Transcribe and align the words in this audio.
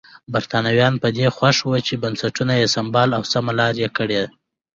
برېټانویان 0.33 0.93
پر 1.01 1.09
دې 1.17 1.27
خوښ 1.35 1.57
وو 1.67 1.77
چې 1.87 1.93
بنسټونه 2.03 2.53
یې 2.61 2.67
سمبال 2.75 3.09
او 3.17 3.23
سمه 3.33 3.53
لار 3.59 3.75
یې 3.83 3.89
کړي. 3.97 4.21